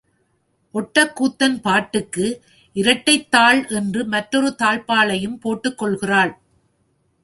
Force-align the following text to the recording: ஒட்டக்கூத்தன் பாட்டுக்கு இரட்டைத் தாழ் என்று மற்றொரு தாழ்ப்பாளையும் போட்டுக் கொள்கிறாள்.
ஒட்டக்கூத்தன் 0.73 1.61
பாட்டுக்கு 1.61 2.43
இரட்டைத் 2.73 3.31
தாழ் 3.31 3.67
என்று 3.67 4.05
மற்றொரு 4.05 4.55
தாழ்ப்பாளையும் 4.59 5.39
போட்டுக் 5.39 5.77
கொள்கிறாள். 5.77 6.39